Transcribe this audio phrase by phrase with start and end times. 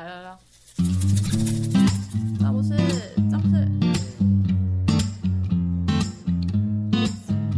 [0.00, 0.32] 来来来，
[2.40, 2.70] 张博士，
[3.30, 3.68] 张博士，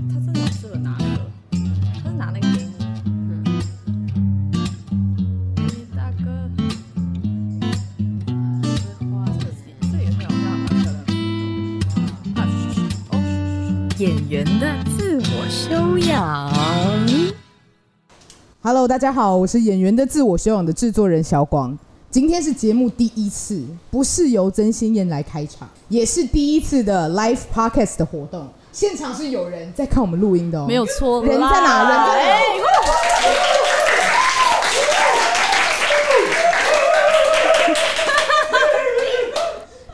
[0.08, 1.30] 他真的很适合拿那个，
[2.02, 2.72] 他是拿那个给你。
[5.54, 6.26] 你大哥，
[9.12, 9.48] 哇，这个
[9.93, 12.40] 这也很好看，蛮漂亮的。
[12.40, 12.77] 啊，嘘嘘
[13.12, 14.66] 哦，嘘嘘演员的
[14.98, 16.50] 自我修养。
[18.62, 21.79] Hello，大家好，我是演员的自我修养的制作人小广。
[22.12, 28.46] 今天是节目第一次，不是由真心燕来开场，也是第一次的 live podcast 的活动。
[28.70, 31.48] 现场是有人在看我们录音的哦，没有错，人在哪？
[31.48, 32.12] 人在哪？
[32.12, 32.42] 哎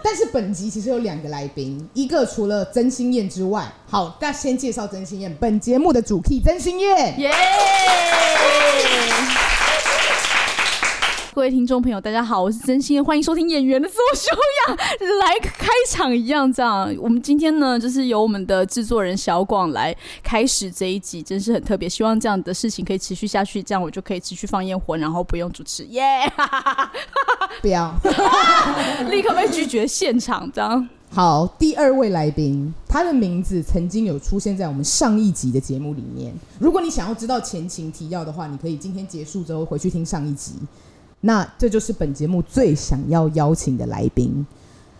[0.03, 5.33] 但是本集其实有两个来宾，一个除了真心燕之外，好，那先介绍真心燕。
[5.39, 7.31] 本节目的主 key 真心燕，耶！
[11.39, 14.27] 各位听众朋友，大家好，我是真心，欢迎收听《演员的自我修
[14.67, 14.77] 养》，
[15.23, 16.93] 来开场一样这样。
[16.99, 21.89] 我们今天呢，就是由我们的制作人小广来开始这一集，真是很特别。
[21.89, 26.03] 希望这样的事情可以持续下去，这样我就可以持续放烟火，然后不用主持，耶、
[27.63, 27.95] 不要。
[29.09, 30.89] 立刻被拒绝现场，这样。
[31.11, 36.35] 好，第二位来宾，他的名字曾经有出现在我们上一集的节目里面。
[36.59, 40.55] 如果你想要知道前情提要的话，你可以今天结束之后回去听上一集。
[41.21, 44.47] 那这就是本节目最想要邀请的来宾，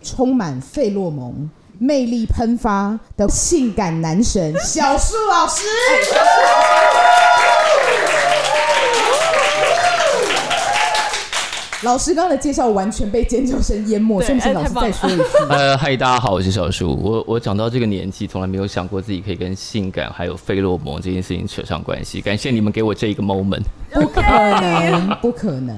[0.01, 5.63] 充满费洛蒙、魅力喷发的性感男神小树老师。
[11.83, 14.53] 老师刚刚的介绍完全被尖叫声淹没，对顺不顺？
[14.53, 15.37] 老师再说一次。
[15.49, 16.93] 呃，嗨，大家好，我是小树。
[17.01, 22.19] 我我长到这个年纪，从来没有想过自己可以跟性感还有费洛蒙这件事情扯上关系。
[22.19, 23.63] 感谢你们给我这一个 moment。
[23.93, 25.77] 不可能，不可能。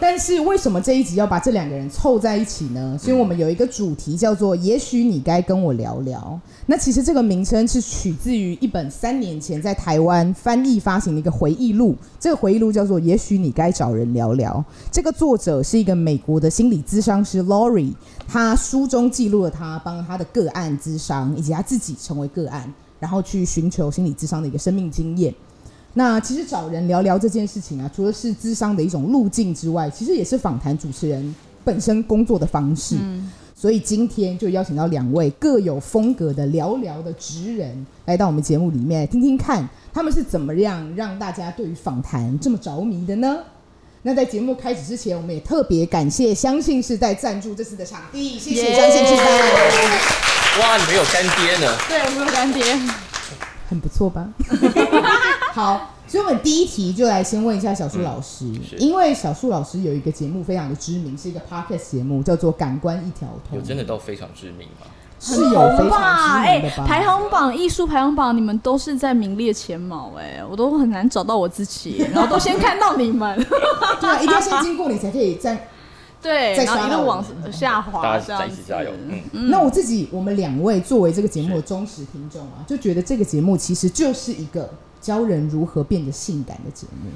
[0.00, 2.96] 但是为什么这一集要把这两个人凑在一起呢？
[3.02, 6.38] 是因为我们有一个主题叫做“也许你该跟我聊聊”。
[6.68, 11.94] 那其实这个名称是取自于一本三年前在台湾翻译发行的一个回忆录。
[12.18, 14.52] 这个回忆录叫做《也许你该找人聊聊》。
[14.90, 17.94] 这个作者是一个美国的心理咨商师 Lori，
[18.26, 25.32] 他书中记录了他帮他的个案咨商，以及他自己成为个案，然后去寻求心理咨商的一个生命经验。
[25.94, 31.32] 那其实找人聊聊这件事情啊，除了是咨商的一种路径之外，其实也是访谈主持人
[31.62, 32.96] 本身工作的方式。
[33.58, 43.38] 所以今天就邀请到两位各有风格的聊聊的职人来到我们节目里面，听听看他们是怎么样让大家对于访谈这么着迷的呢？
[44.02, 49.22] 那在节目开始之前，我们也特别感谢相信是在赞助这次的场地，谢谢相信是在。
[50.60, 51.74] 哇，你们有干爹呢？
[51.88, 52.62] 对，我们有干爹。
[53.68, 54.28] 很不错吧？
[55.54, 64.86] 好，所以我们第一题就来先问一下小树老师，是因为小树老师有一个节目非常的知名，是一个 podcast 节目，叫做《感官一条通有》，真的都非常知名吗？
[65.18, 66.44] 是有非常？
[66.44, 66.84] 知名的吧？
[66.84, 73.36] 哎排行榜艺术排行榜，你们都是在名列前茅哎、我都很难找到我自己，然后都先看到你们，
[74.00, 75.68] 对啊，一定要先经过你才可以再。
[76.22, 78.90] 对，再然后一路往下滑，大家一起加油。
[79.32, 84.68] 嗯，那我自己，我们两位作为这个节目的忠实听众啊，就觉得这个节目其实就是一个
[85.06, 87.08] 教人如何变得性感的节目。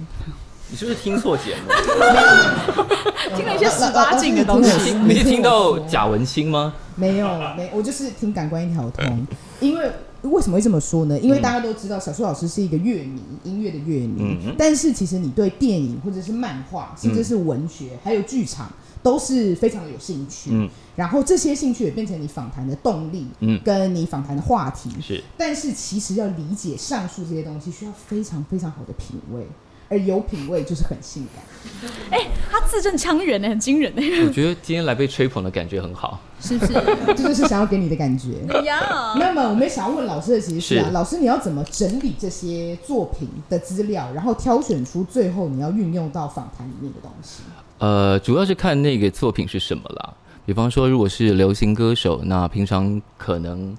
[0.70, 1.72] 你是不是听错节目？
[3.36, 4.92] 听了一些十八禁的东西。
[4.92, 6.72] 你是听到贾文清吗？
[6.94, 9.26] 没有，没，我就是听感官一条通。
[9.58, 9.90] 因为
[10.22, 11.18] 为什么会这么说呢？
[11.18, 14.38] 因为大家都知道小树老师是一个乐迷，音乐的乐迷。
[14.46, 18.70] 嗯但是其实你对电影或者是漫画，甚至是文学，还有剧场，
[19.02, 20.50] 都是非常有兴趣。
[20.52, 20.68] 嗯
[21.00, 24.90] 然后这些兴趣也变成你访谈的动力，嗯跟你访谈的话题。
[25.00, 29.46] 是但是其实要理解上述这些东西，需要非常非常好的品味，
[29.88, 31.42] 而有品味就是很性感。
[32.12, 36.20] 哎、他字正腔圆呢，很惊人呢我觉得今天来被吹捧的感觉很好。
[36.38, 36.74] 是不是？
[37.16, 38.44] 这就是想要给你的感觉。
[38.64, 47.42] 呀，那么我们想要问老师的其实是啊，是老师你要怎么整理这些作品的资料，然后挑选出最后你要运用到访谈里面的东西？
[47.78, 50.14] 呃，主要是看那个作品是什么啦。
[50.50, 53.72] 比方说，如果是流行歌手，那平常可能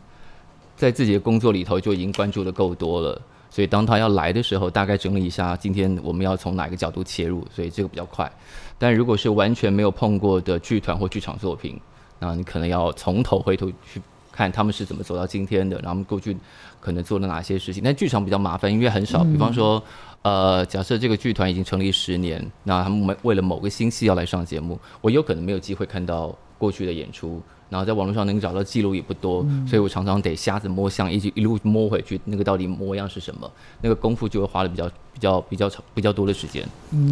[0.78, 8.32] 在自己的工作里头就已经关注的够多了，所以当他要来的时候，大概整理一下今天我们要从哪个角度切入，所以这个比较快。
[8.80, 11.78] 但如果是完全没有碰过的剧团或剧场作品，
[12.20, 14.02] 那你可能要从头回头去
[14.32, 16.38] 看他们是怎么走到今天的，然后他们过去
[16.80, 17.84] 可能做了哪些事情。
[17.84, 19.84] 但剧场比较麻烦，因为很少，比方说。
[20.24, 26.32] 呃，假设这个剧团已经成立十年，那他们为了某个新戏要来上节目，我有可能没有机会看到
[26.62, 33.50] 过去的演出，然后在网络上能找到记录也不多，嗯所以我常常得瞎子摸象，一直一路摸回去，那个到底模样是什么，
[33.82, 36.62] 那个功夫就会花的比较比较比较长比较多的时间。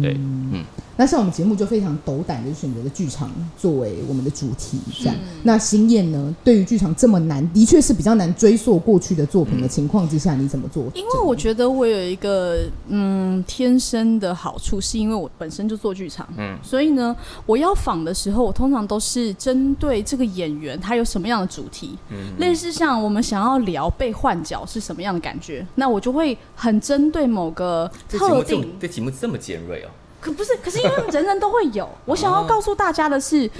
[0.02, 0.62] 对，嗯，
[0.98, 5.14] 那像我们节目就非常斗胆的选择了剧场作为我们的主题，这样。
[5.42, 10.84] 那新燕呢，对于剧场这么难，的确是比较难追溯过去的作品的情况之下，你怎么做？
[10.94, 17.16] 因为我觉得我有一个嗯天生的好处，是因为我本身就做剧场，嗯，所以呢，
[17.46, 29.88] 我要仿的时候，我通常都是针对这个演员他有什么样的主题，嗯，类似像我们想要聊被换角是什么样的感觉，那我就会很针对某个特定，这节目这么尖锐哦。
[30.20, 33.50] 可不是，可是因为人人都会有，我想要告诉大家的是。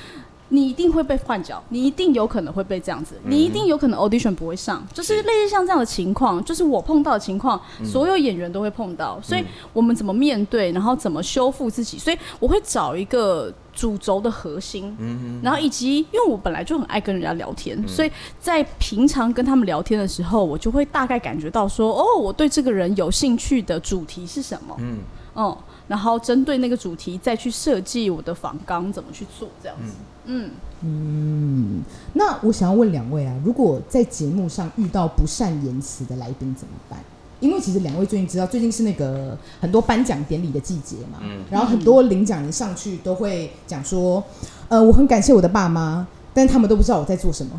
[0.50, 14.94] 你一定会被换角，你一定有可能会被这样子，你一定有可能 audition 不会上，就是类似像这样的情况，就是我碰到的情况，所有演员都会碰到，所以我们怎么面对，然后怎么修复自己，所以我会找一个主轴的核心，
[15.43, 18.11] 然后以及因为我本来就很爱跟人家聊天，所以
[18.41, 24.99] 在平常跟他们聊天的时候，我就会大概感觉到说，哦，我对这个人有兴趣的主题是什么，嗯，
[25.35, 25.56] 哦。
[25.87, 29.93] 然后针对那个主题再去设计我的访纲怎么去做这样子。
[30.32, 30.50] 嗯
[30.82, 31.82] 嗯，
[32.15, 36.99] 那我想要问两位啊，如果在节目上遇到不善言辞的来宾怎么办？
[37.41, 44.23] 因为其实两位最近知道，最近是那个很多颁奖典礼的季节嘛，嗯，然后很多领奖人上去都会讲说，
[44.69, 47.53] 呃，我很感谢我的爸妈，但他们都不知道我在做什么。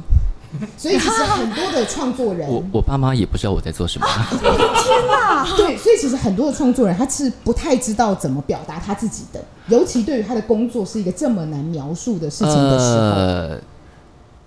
[0.78, 4.06] 所以其实很多的创作人，我我爸妈也不知道我在做什么。
[4.42, 5.46] 天哪！
[5.56, 13.02] 对，所以其实很多的创作人他是不太知道怎么表达他自己的，尤其对于他的工作是一个这么难描述的事情的时候。
[13.02, 13.60] 呃，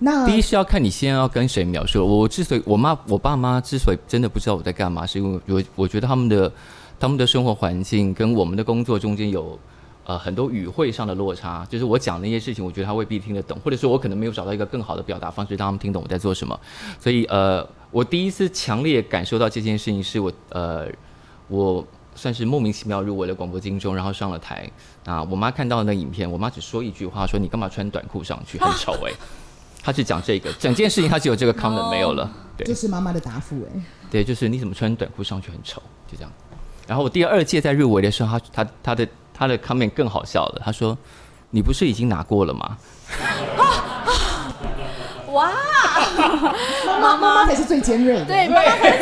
[0.01, 2.07] 那第一是要看你先要跟谁描述。
[2.07, 6.53] 我之所以我妈我爸妈之所以真的不知道我在干嘛，是因为我我觉得他们的
[7.01, 9.59] 他们的生活环境跟我们的工作中间有。
[10.07, 16.61] 呃，很多语汇上的落差，就是我讲那些事情，我觉得他未必听得懂，或者说我可能没有找到一个更好的表达方式，让他们听懂我在做什么。
[17.01, 20.87] 所以，呃，我第一次强烈感受到这件事情，是我呃，
[21.49, 21.83] 我
[22.15, 24.71] 算是莫名其妙入围了广播金钟，然后上了台。
[25.07, 29.13] 啊，我妈看到那影片，我妈只说一句话，说你干嘛穿短裤上去，很丑哎。
[29.83, 32.31] 她是讲这个，整件事情她只有这个 comment 没有了。
[32.59, 33.83] 对，这是妈妈的答复哎。
[34.11, 36.31] 对，就是你怎么穿短裤上去很丑，就这样。
[36.87, 39.09] 然后我第二届在入围的时候，他他他的。
[39.35, 40.97] 他的 comment 更好笑了，他说
[41.51, 42.79] ：“你不是已经拿过了吗？”
[45.33, 45.51] 哇，
[47.03, 47.45] 妈妈。
[47.45, 48.99] 才是最尖锐的，对，妈妈才是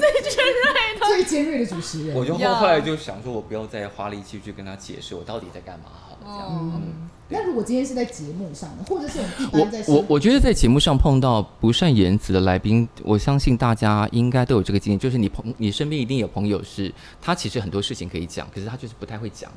[0.00, 2.16] 最尖锐的，最尖锐的主持人。
[2.16, 6.82] 我就后来就想说，我不要再花力气去跟他解释我到底在干嘛好了，这样。
[7.32, 9.20] 那如果今天是在节目上呢，或者是
[9.52, 16.92] 我一般在我我觉得在节目上碰到不善言辞的来宾，我相信大家应该都有这个经验，就是你朋你身边一定有朋友是，
[17.22, 19.50] 他其实很多事情可以讲，可是他就是不太会讲。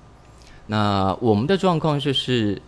[0.67, 2.61] 那我们的状况就是，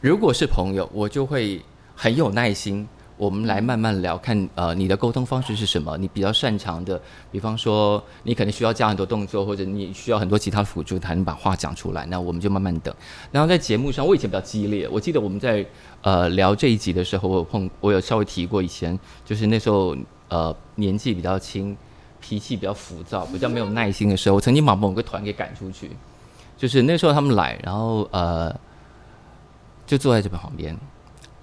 [0.00, 1.62] 如果是朋友，我就会
[1.94, 2.86] 很有耐心。
[3.16, 5.96] 我们来慢慢聊，看呃你的沟通方式是什么？
[5.96, 7.00] 你比较擅长的，
[7.30, 12.04] 比方说你可能需要加很多动作，或者你需要很多其他辅助才能把话讲出来。
[12.06, 12.92] 那我们就慢慢等。
[13.30, 14.88] 然后在节目上，我以前比较激烈。
[14.88, 15.64] 我记得我们在
[16.02, 19.96] 呃聊这一集的时候，我有碰我有稍微提过，以前就是那时候
[20.28, 21.76] 呃年纪比较轻，
[22.20, 25.90] 脾气比较浮躁，比较没有耐心的时候，我曾经把某个团给赶出去。
[26.56, 28.52] 就是那时候他们来，然后呃
[29.86, 30.76] 就坐在这边旁边，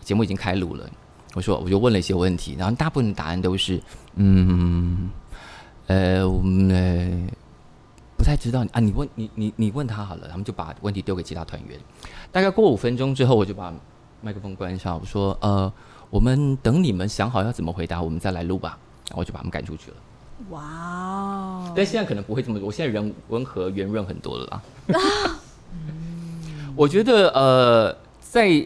[0.01, 0.89] 节目已经开录了。
[1.33, 3.81] 我说，我就问了一些问题，然后大部分答案都是，
[4.15, 5.09] 嗯，
[5.87, 7.25] 呃，我们
[8.17, 8.81] 不太知道啊。
[8.81, 11.79] 你问你你你问他好了，他们就把问题丢给其他团员。
[12.33, 13.73] 大概过五分钟之后，我就把
[14.21, 15.71] 麦克风关上，我说，呃，
[16.09, 18.77] 我们等你们想好要怎么回答，我们再来录吧。
[19.07, 19.97] 然后我就把他们赶出去了。
[20.49, 21.73] 哇哦！
[21.73, 24.61] 但现在可能不会这么，我现在人温和圆润很多了啦。
[26.75, 28.65] 我觉得，呃，在。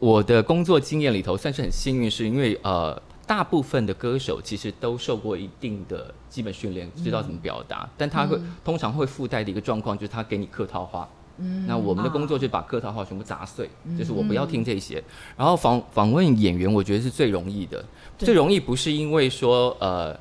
[0.00, 7.86] 我的工作经验里头算是很幸运，是因为呃，大部分的歌手其实都受过一定的基本训练，知道怎么表达。
[7.98, 11.06] 但他会通常会附带的一个状况，就是他给你客套话。
[11.36, 15.04] 嗯，那我们的工作就是把客套话全部砸碎，就是我不要听这些。
[15.36, 17.84] 然后访访问演员，我觉得是最容易的。
[18.16, 20.18] 最容易不是因为说呃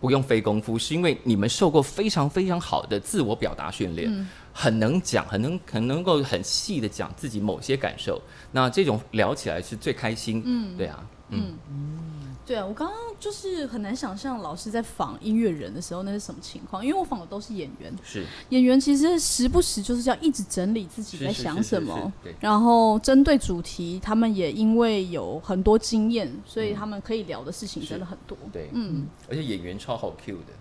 [0.00, 4.26] 不用费功夫，是因为你们受过非常非常好的自我表达训练。
[4.54, 8.20] 很能讲，很能很能够很细的讲自己某些感受，
[8.52, 10.42] 那这种聊起来是最开心。
[10.44, 11.54] 嗯，对啊，嗯。
[11.70, 18.26] 嗯，对啊，我刚刚就是很难想象老师在访音乐人的时候那是什么情况，因为我访的都是演员，是。
[18.50, 28.36] 演员其实时不时就是要一直整理自己在想什么，然后针对主题，他们也因为有很多经验，所以他们可以聊的事情真的很多。
[28.52, 30.52] 对，嗯，而且演员超好 Q 的。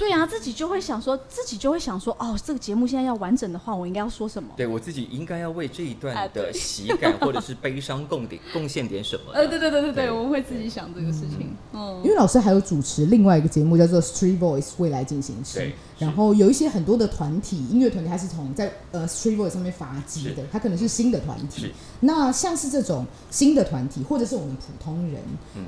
[0.00, 4.48] 对啊，自己就会想说，自己就会想说，哦，这个节目现在要完整的话，我应该要说什么？
[4.56, 9.32] 对我自己应该要为这一啊段的喜感 或者是悲伤贡点贡献点什么？
[9.34, 11.54] 呃，对对对对对，对我们会自己想这个事情。
[11.74, 15.68] 嗯因，为老师还有主持另外一个节目叫做《Street Voice 未来进行时对》，
[16.00, 21.70] 然后有一些很多的团体音乐团体，它是从在呃 Street Voice 上面发迹的，它可能是新的团体。
[22.00, 25.20] 那像是这种新的团体，或者是我们普通人，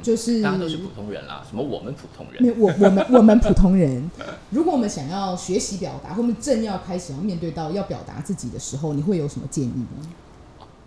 [0.03, 4.11] 就是大家都是普通人啦，什么我们普通人，没有我我们我们普通人，
[4.51, 10.09] 如果我们想要学习表达，或者正要开始要面对到要表达自己的时候，你会有什么建议呢？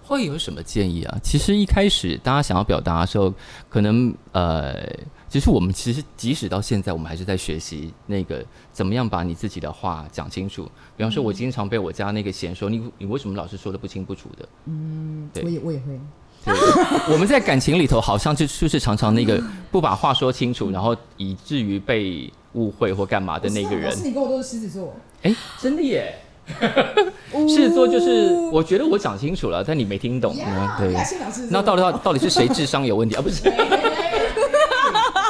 [0.07, 1.17] 会有什么建议啊？
[1.23, 3.33] 其实一开始大家想要表达的时候，
[3.69, 4.87] 可能呃，
[5.35, 10.63] 其实我们其实即使到现在，我们还是在学习那个怎么样把你自己的话讲清楚。
[10.95, 14.47] 比方说，我经常被我家那个嫌说，你你为什么老是说的不清不楚的？
[15.33, 15.99] 对我也我也会。
[16.45, 16.55] 对，
[17.11, 23.91] 我们在感情里头好像就就是常常那个不把话说清楚，然后以至于被误会或干嘛的那个人老。
[23.91, 26.15] 师，你跟我都是狮子座，哎，真的耶！
[27.49, 30.33] 狮子座就是，我觉得我讲清楚了，但你没听懂。
[30.79, 30.95] 对。
[31.49, 33.21] 那到底到到底是谁智商有问题啊？
[33.21, 33.43] 不是，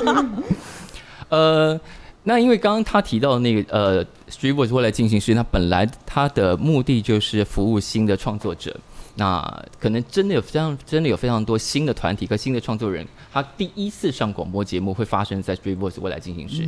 [1.29, 1.79] 呃，
[2.24, 8.75] 那因为刚刚他提到那个呃，Street Voice 未来进行时，它本来他的目的就是服务新的创作者。
[9.17, 9.41] 那
[9.79, 16.67] 可能真的有非常真的有非常多新的团体和新的创作人，他第一次上广播节目会发生在 Street Voice 未来进行时。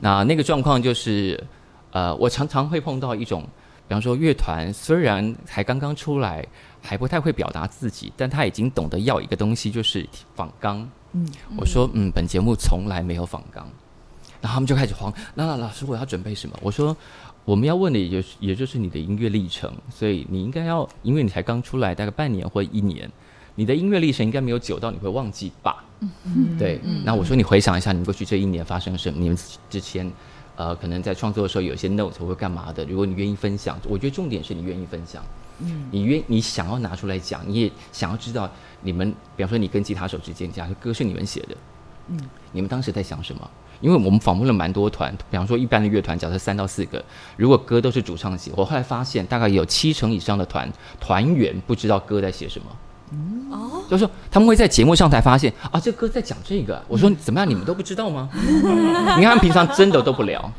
[0.00, 1.42] 那那个状况就是，
[1.90, 3.42] 呃，我常常会碰到一种，
[3.88, 6.46] 比方说乐团虽然才刚刚出来，
[6.80, 10.88] 还不太会表达自己，但他已经懂得要一个东西，就是仿纲。
[11.12, 11.26] 嗯，
[11.56, 13.66] 我说，嗯，本节目从来没有访纲，
[14.40, 15.12] 然后他们就开始慌。
[15.34, 16.56] 那那老师，我要准备什么？
[16.62, 16.96] 我说，
[17.44, 23.10] 我们要问的也就是也就是你的音乐历程，所以你应该要，因为你才刚出来，大概半年或一年，
[23.56, 25.84] 你的音乐历程应该没有久到你会忘记吧？
[26.58, 29.18] 对，那我说你回想一下，你们过去这一年发生什么？
[29.20, 29.38] 你们
[29.68, 30.10] 之前，
[30.56, 35.22] 呃，可能在创作的时候有一些 note 或干嘛的，如果你愿意分享，我觉得重点是你愿意分享。
[35.60, 38.50] 嗯，你愿你想要拿出来讲，你也想要知道
[38.82, 41.56] 你们，比方说你跟吉他手之间，假如歌是你们写的，
[42.08, 42.20] 嗯，
[42.52, 43.50] 你们当时在想什么？
[43.80, 47.02] 因为我们访问了蛮多团，比方说一般的乐团，假设三到四个，
[47.36, 52.66] 如果歌都是主唱写，我后来发现大概有七成以上的团团员不知道歌在写什么。
[53.50, 56.80] 哦，就是说他们会在节目上才发现啊，这歌在讲这个。
[56.86, 58.28] 我说怎么样，你们都不知道吗？
[58.34, 60.52] 你看他们平常真的都不聊。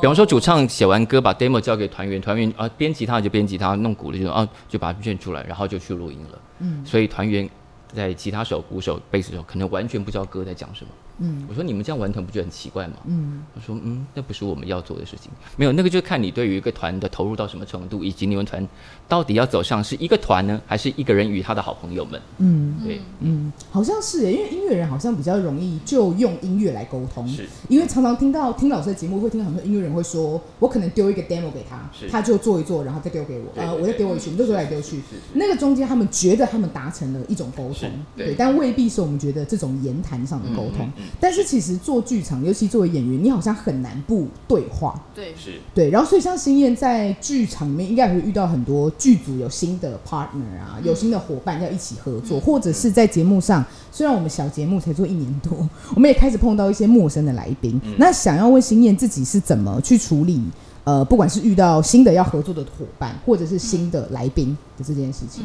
[0.00, 6.38] 比方说主唱写完歌，把 demo 交给团员，团员啊编吉他就编吉他，弄鼓的就啊就把它卷出来，然后就去录音了。
[6.58, 7.48] 嗯，所以团员
[7.94, 10.90] 在吉他手、鼓手、贝斯手可能完全不知道歌在讲什么。
[11.18, 12.94] 嗯，我说你们这样玩团不觉得很奇怪吗？
[13.06, 15.30] 嗯，我说嗯，那不是我们要做的事情。
[15.56, 18.66] 没有，那个就看你对于一个团的投入到什么程度，以及你们团
[19.08, 22.20] 到底要走上是一个团呢，还是一个人与他的好朋友们？
[22.38, 22.74] 嗯。
[22.84, 27.46] 对，嗯，好像是耶，因为音乐人好像比较容易就用音乐来沟通，是。
[27.68, 35.00] 因为常常听到听老师的节目，会听到很多音乐人会说，我可能丢一个 demo 给他是，他就做一做，然后再丢给我，呃，我再丢回去，我们就丢来丢去。
[35.32, 38.34] 那个中间他们觉得他们达成了一种沟通，对。
[38.36, 40.90] 但未必是我们觉得这种言谈上的沟通。
[41.20, 45.00] 但是其实做剧场，尤其作为演员，你好像很难不对话。
[45.14, 45.60] 对，是。
[45.74, 57.80] 对，然后所以像新燕在剧场里面，应该也会遇到很多剧组有新的 partner 啊，有新的伙伴要一起合作，或者是在节目上，虽然我们小节目才做一年多，我们也开始碰到一些陌生的来宾。
[57.98, 60.42] 那想要问新燕自己是怎么去处理，
[60.84, 65.44] 呃，不管是遇到新的要合作的伙伴，或者是新的来宾的这件事情。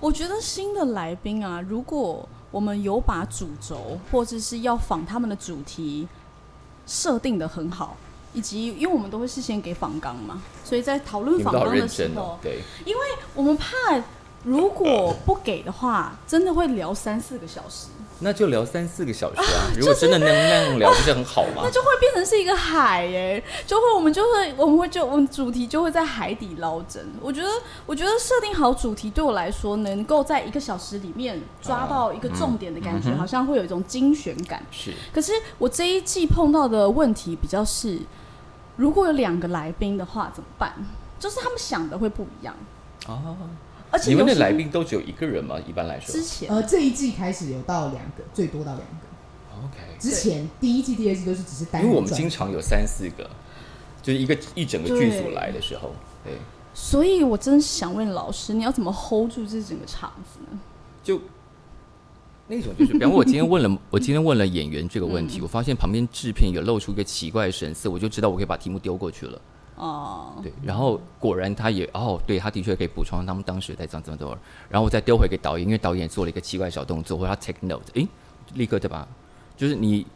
[0.00, 6.06] 我觉得新的来宾啊，如果我们有把主轴或者是要仿他们的主题
[6.86, 7.96] 设定的很好，
[8.32, 13.00] 以及因为我们都会事先给访纲嘛，所以在讨论你们都好访纲的时候，对，因为，
[13.34, 13.68] 我们怕
[14.44, 17.88] 如果不给的话，真的会聊三四个小时，
[18.22, 19.70] 那就聊三四个小时啊。
[19.76, 21.70] 如果真的能那样聊，不是很好吗 那？
[21.70, 27.04] 就会变成是一个海耶，就会我们就会我们会就我们主题就会在海底捞针。
[27.20, 27.48] 我觉得
[27.86, 34.64] 我觉得设定好主题对我来说，能够在一个小时里面抓到一个重点的感觉，嗯嗯好像会有一种精选感。
[34.70, 37.98] 是可是我这一季碰到的问题比较是，
[38.76, 40.72] 如果有两个来宾的话怎么办？
[41.18, 42.52] 就是他们想的会不一样，
[43.06, 43.22] 啊，
[43.92, 45.56] 而且你们的来宾都只有一个人吗？
[45.68, 49.64] 一般来说之前呃，这一季开始有到两个，最多到两个。
[49.64, 49.78] ，OK。
[50.00, 53.28] 之前第一季、第二季都是只是单因为我们经常有三四个，
[54.02, 55.92] 就是一个一整个剧组来的时候，
[56.24, 56.32] 对，
[56.72, 60.58] 所以我真是想问老师，你要怎么 hold 住这整个场子呢？
[61.04, 61.20] 就
[62.48, 69.40] 那种就是，比方说我今天问了， 我今天问了演员这个问题，我发现旁边制片有露出一个奇怪的神色，我就知道我可以把题目丢过去了。
[69.82, 74.38] 哦、对，然后果然他也哦，对，他的确可以补充他们当时在怎么怎么怎么，
[74.70, 78.06] 然后我再丢回给导演，因为导演做了一个奇怪小动作，或者他 take note，诶，
[78.54, 79.08] 立刻对吧？
[79.56, 80.06] 就是你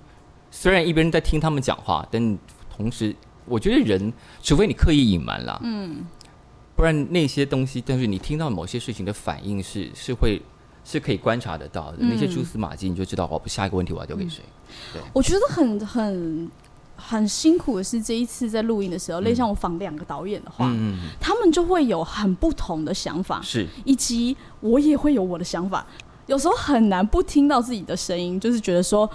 [0.52, 2.38] 虽然一边在听他们讲话，但
[2.70, 3.12] 同时
[3.44, 6.06] 我觉得人，除非你刻意隐瞒啦，嗯，
[6.76, 10.40] 不然那些东西，但是你听到某些事情的反应是是会
[10.84, 14.44] 是可以观察得到的，那些蛛丝马迹，你就知道哦，下一个问题我要丢给谁。
[14.92, 16.50] 对我觉得很很
[16.96, 25.86] 很辛苦的是，这一次在录音的时候，类像我访两个导演的话，嗯，他们就会有很不同的想法，是，以及我也会有我的想法，
[26.26, 29.08] 有时候很难不听到自己的声音，就是觉得说。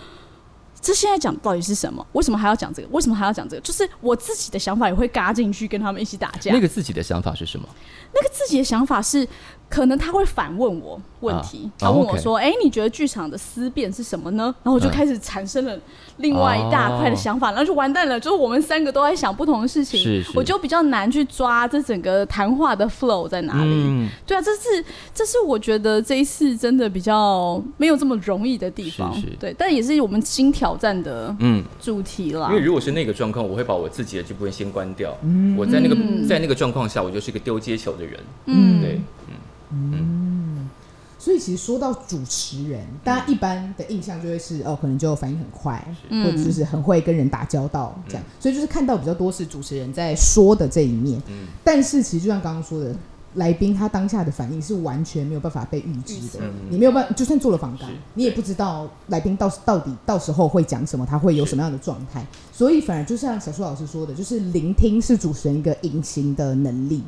[0.84, 2.04] 这现在讲到底是什么？
[2.14, 2.88] 为什么还要讲这个？
[2.90, 3.62] 为什么还要讲这个？
[3.62, 6.52] 就是我自己的想法也会嘎进去，跟他们一起打架。
[6.52, 7.70] 那个自己的想法是什么？
[8.14, 9.28] 那个自己的想法是。
[9.72, 15.80] 可能他会反问我问题，他问我说：“哎，你觉得剧场的思辨是什么呢？”然后我就开始产生了
[16.18, 18.20] 另外一大块的想法，然后就完蛋了。
[18.20, 23.72] 就是我们三个都在想不同的事情，是我就比较难去抓这整个谈话的 flow 在哪里。
[23.72, 29.16] 嗯对啊，这是这是我觉得这一次真的比较没有这么容易的地方。
[29.16, 32.50] 是对，但也是我们新挑战的嗯主题了。
[32.50, 35.18] 因为如果是那个状况，我会把我自己的这部分先关掉。
[35.58, 35.96] 我在那个
[36.28, 38.20] 在那个状况下，我就是一个丢接球的人。
[38.48, 39.36] 嗯，对，嗯。
[39.74, 40.70] 嗯，
[41.18, 48.24] 所以其实说到主持人，大家一般的印象就会是哦，可能就反应很快，或者就是很会跟人打交道这样。
[48.38, 51.22] 所以就是看到比较多是主持人在说的这一面。
[51.30, 52.94] 嗯，但是其实就像刚刚说的，
[53.36, 56.44] 来宾他当下的反应是完全没有办法被预知的。
[56.70, 62.26] 你没有办法，就算做了访谈，你也不知道来宾到到底到时候会讲什么，他会有什么样的状态。
[62.52, 67.02] 所以反而就像小苏老师说的，就是聆听是主持人一个隐形的能力。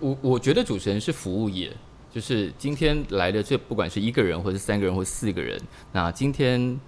[0.00, 1.72] 我我觉得主持人是服务业，
[2.12, 5.60] 就是今天来的这不管是一个人或者三个人或四个人，
[5.92, 6.78] 那今天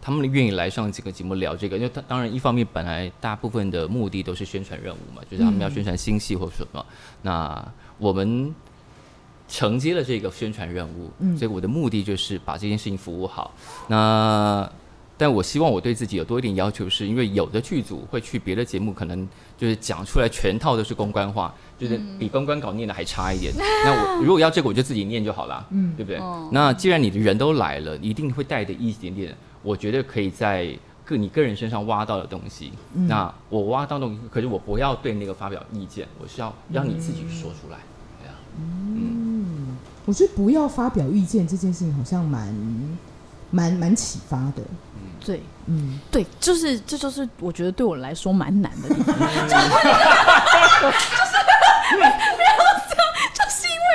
[0.00, 6.84] 他们愿意来上几个节目聊这个，因为他当然一方面本来大部分的目的都是宣传任务嘛，就是他们要宣传新戏或什么，
[7.22, 8.54] 那我们
[9.48, 13.54] 承接了这个宣传任务，所以我的目的就是把这件事情服务好。
[13.88, 14.70] 那
[15.22, 23.52] 但我希望我对自己有多一点要求，是因为有的剧组会去别的节目，可能就是讲出来全套都是公关话，就是比公关稿念的还差一点。
[23.86, 26.20] 那我如果要这个，我就自己念就好了，嗯，对不对？
[26.50, 32.72] 那既然你的人都来了，一定会带着一点点，我觉得可以在个你个人身上挖到的东西。
[32.92, 37.78] 那我挖到东西，可是我不要对那个发表意见，我是要让你自己说出来。
[38.20, 42.52] 对啊，嗯，我觉得不要发表意见这件事情好像蛮
[43.52, 44.64] 蛮蛮启发的。
[45.24, 49.14] 对，嗯，对，就是，这就是我觉得对我来说蛮难的地方，
[49.48, 49.62] 就是
[53.34, 53.86] 就是因为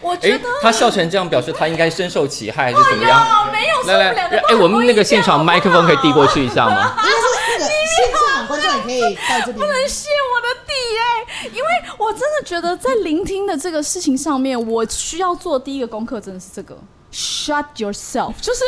[0.00, 3.52] 我觉得他笑成这样，表示他应该深受其害，还是怎么样？
[3.52, 6.94] 没有，来来，哎，我们那个现场麦克风可以递过去一下吗？
[7.04, 7.24] 应该是
[7.58, 11.04] 那个现场观众也可以到这边，不能谢我的底哎，
[11.52, 16.78] 因为我真的觉得在聆听的这个事情上面，我需要做第一个功课，真的是这个。
[17.12, 18.62] Shut yourself，就是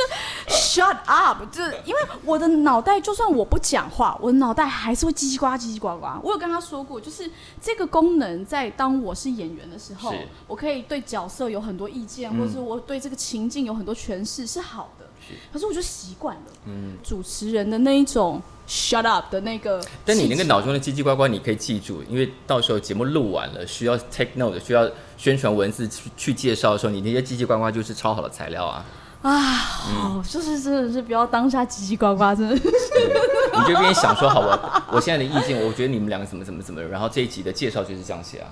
[0.49, 6.07] shut up，就是因为我的脑袋，就算我不讲话，我的脑袋还是会叽叽呱叽叽呱呱。
[6.25, 10.13] 我有跟他说过，就是这个功能在当我是演员的时候，
[10.49, 15.07] 我可以对角色有很多意见，或者我对这个情境有很多诠释，是好的。
[15.53, 19.81] 可是我就习惯了，嗯，主持人的那一种 shut up 的那个。
[20.05, 24.91] 但你那个脑中的叽叽呱呱，你可以记住，因为到时候节目录完了，需要 take note，需要
[25.23, 28.85] 宣传文字去去介绍的时候，你那些叽叽呱呱就是超好的材料啊。
[29.23, 32.65] 啊，就是真的是不要当下叽叽呱呱，真的是。
[33.55, 38.45] 你就边想说好，我我现在的意见，我觉得你们两个怎么怎么怎么，然后这一集的介绍就是这样写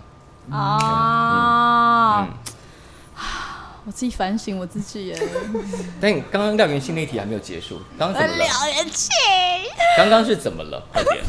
[0.49, 0.57] 啊。
[0.57, 2.29] 啊。
[3.85, 5.29] 我自己反省我自己耶。
[6.01, 8.45] 但刚刚廖元庆那题还没有结束，刚刚怎么了？
[8.45, 9.11] 廖元庆，
[9.97, 10.81] 刚刚是怎么了？
[10.93, 11.25] 快点！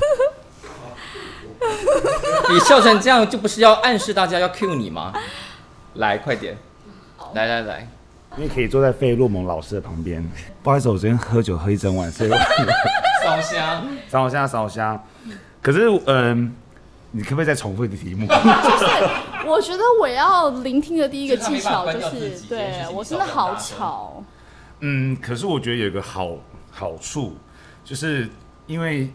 [2.52, 5.14] 你笑成这样，就不是要暗示大家要 cue 你吗？
[5.96, 6.58] 来，快点！
[7.34, 7.88] 来来来，
[8.36, 10.28] 你可以坐在费洛蒙老师的旁边。
[10.64, 12.30] 不好意思，我昨天喝酒喝一整晚，所以
[13.24, 15.04] 烧香，烧香，烧香。
[15.62, 16.56] 可是，嗯。
[17.14, 18.26] 你可不可以再重复一个题目？
[18.32, 24.24] 就是我觉得我要聆听的第一个技巧就是，对我真的好吵。
[24.80, 26.38] 嗯，可是我觉得有个好
[26.72, 27.36] 好处，
[27.84, 28.30] 就是
[28.66, 29.10] 因为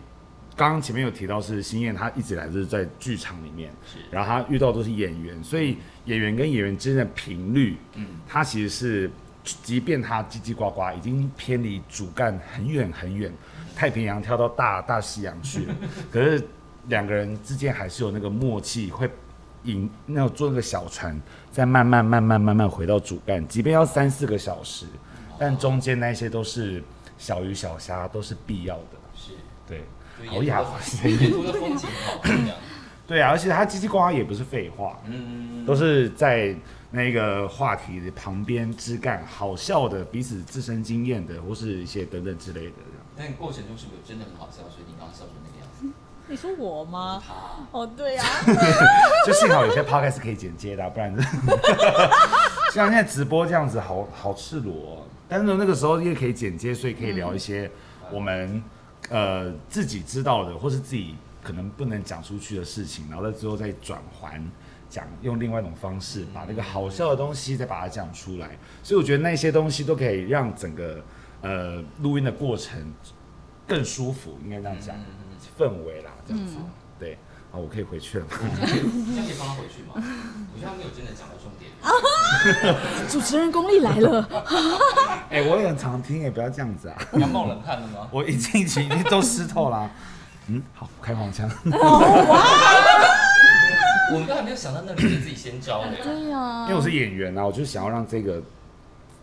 [0.57, 3.71] 刚刚前面有提到是新燕，她一直来就是在剧场里面，
[4.11, 9.11] 然后她遇到都是演员，所以演员跟演员之间的频率，嗯，他其实是，
[9.45, 13.33] 即便她叽叽呱呱，已经偏离主干很远很远，
[13.75, 15.75] 太平洋跳到大大西洋去了，
[16.11, 16.43] 可是。
[16.89, 19.11] 两个人之间还是有那个默契，会
[19.65, 24.87] 引那种坐那个小船，再慢慢慢慢慢慢回到主干，即便要三四个小时，
[25.37, 26.81] 但中间那些都是
[27.19, 28.99] 小鱼小虾，都是必要的。
[29.17, 29.33] 是，
[29.67, 29.83] 对，
[30.27, 30.65] 好雅，
[31.05, 32.21] 沿途 的风景好。
[33.07, 36.53] 对啊，而且他叽叽呱呱也不是废话，嗯，都是在
[36.91, 42.73] 那个话题的旁边枝干，好笑的，彼此自身经验的，或是一些等等之类的。
[43.17, 44.63] 但过程中是不是真的很好笑？
[44.63, 45.87] 所以你刚刚笑成那个样子？
[46.29, 47.23] 你说我吗？
[47.71, 48.25] 哦，对呀、
[49.25, 51.15] 就幸好有些 podcast 是可以剪接的啊、不然
[52.73, 57.71] 像现在直播这样子好好赤裸哦、但是呢，那个时候因为可以剪接，所以可以聊一些
[58.11, 58.61] 我们
[59.09, 64.43] 呃自己知道的，或是自己可能不能讲出去的事情，然后在之后再转还
[64.89, 68.57] 讲，用另外一种方式把那个好笑的东西再把它讲出来。
[68.83, 71.03] 所以我觉得那些东西都可以让整个
[71.43, 72.93] 呃录音的过程
[73.67, 74.97] 更舒服，应该这样讲，
[75.59, 76.57] 氛围啦，这样子。
[76.99, 77.19] 对，
[77.57, 78.33] 好，我可以回去了吗？
[78.61, 78.67] 这
[79.17, 79.95] 样可以放他回去吗？
[79.97, 81.71] 我觉得他没有真的讲到重点。
[83.09, 84.29] 主持人功力来了，
[85.33, 86.97] 哎、我也很常听，也不要这样子啊！
[87.13, 88.09] 你要冒冷汗了吗？
[88.13, 89.89] 我已经已经都湿透啦、
[90.49, 91.51] 嗯，好，开黄腔。
[94.13, 95.93] 我们都还没有想到那里，是自己先招的。
[96.03, 98.43] 对呀、因为我是演员啊，我就是想要让这个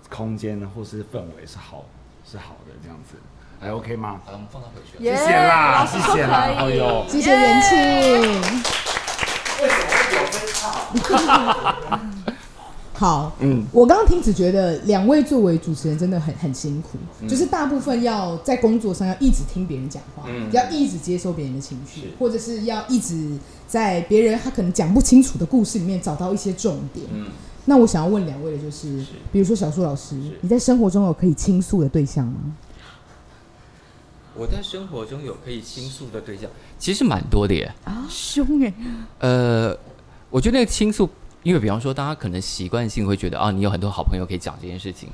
[0.09, 1.85] 空间或是氛围是好
[2.25, 3.15] 是好的这样子，
[3.63, 4.19] 还 OK 吗？
[4.25, 5.01] 好了，我们放他回去。
[5.05, 7.71] 耶谢谢啦，谢谢啦，哎呦，谢谢元庆。
[9.61, 10.35] 为什么会有分
[11.23, 11.99] 叉？
[12.93, 27.05] 好，嗯，我刚刚听只觉得两位作为主持人真的很很辛苦，就是大部分要在工作上要一直听别人讲话，嗯要一直接收别人的情绪，或者是要一直在别人他可能讲不清楚的故事里面找到一些重点。
[27.13, 27.27] 嗯，
[27.63, 32.39] 那我想要问两位的就是，比如说小树老师，你在生活中有可以倾诉的对象吗？
[34.35, 37.71] 我在生活中有可以倾诉的对象，其实蛮多的耶。
[37.85, 38.73] 啊，凶哎，
[39.19, 39.77] 呃，
[40.29, 41.07] 我觉得那个倾诉，
[41.43, 45.07] 因为比方说，大家可能习惯性会觉得啊，你有很多好朋友可以讲这件事情，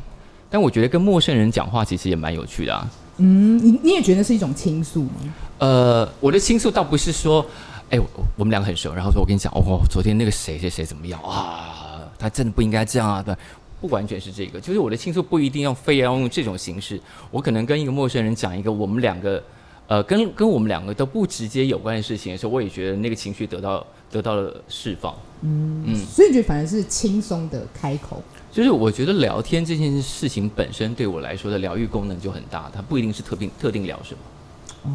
[0.50, 2.90] 但我觉得跟陌生人讲话其实也蛮有趣的啊。
[3.18, 5.12] 嗯，你你也觉得是一种倾诉吗？
[5.58, 7.46] 呃，我的倾诉倒不是说，
[7.90, 13.36] 哎、我我们两个很熟，然后说我跟你讲，哦，昨天那个谁谁谁怎么样啊，他真的不应该这样啊，对。
[13.80, 17.00] 不完全是这个，就是我的倾诉不一定要非要用这种形式。
[17.32, 19.42] 我可能跟一个陌生人讲一个我们两个，
[19.88, 25.16] 呃，跟跟我们两个都不直接有关的事情的时候，我也觉得那个情绪得到得到了释放。
[25.42, 28.22] 嗯所以你觉得反而是轻松的开口？
[28.52, 34.20] 就是我觉得聊天这件事情本身对我来说的疗愈功能就很大，它不一定是特定特定聊什么。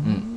[0.07, 0.31] 嗯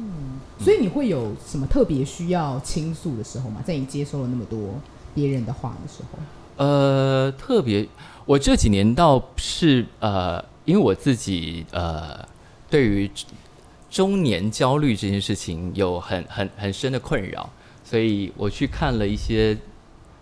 [0.59, 3.61] 所以你会有什么特别需要倾诉的时候吗？
[3.65, 4.73] 在你接收了那么多
[5.13, 6.17] 别人的话的时候？
[6.65, 7.87] 呃，特别，
[8.27, 12.27] 我这几年倒是呃，因为我自己呃，
[12.69, 13.09] 对于
[13.89, 17.49] 中年焦虑这件事情有很很很深的困扰，
[17.85, 19.57] 所以我去看了一些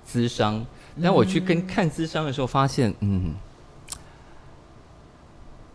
[0.08, 0.64] 咨商。
[1.02, 3.34] 但我去跟看咨商的时候，发现，嗯，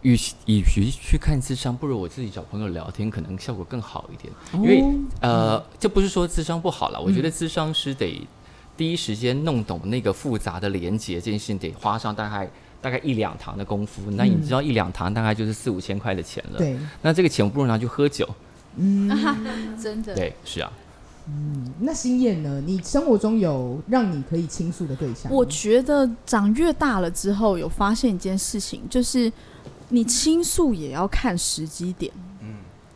[0.02, 4.32] 与其与其去看咨商，不如我自己找朋友聊天，可能效果更好一点。
[4.54, 4.82] 因为
[5.20, 8.26] 呃，这不是说智商不好了，我觉得智商是得
[8.80, 14.10] 第一时间弄懂那个复杂的连接，这件事情得花上大概大概一两堂的功夫。
[14.12, 16.56] 那你知道一两堂大概就是四五千块的钱了。
[16.56, 18.26] 对，那这个钱我不如拿去喝酒。
[18.76, 19.06] 嗯
[19.78, 20.14] 真的。
[20.14, 20.72] 对，是啊。
[21.26, 22.62] 嗯那心燕呢？
[22.64, 25.30] 你生活中有让你可以倾诉的对象？
[25.30, 29.30] 我觉得长越大了之后，有发现一件事情，就是
[29.90, 32.10] 你倾诉也要看时机点。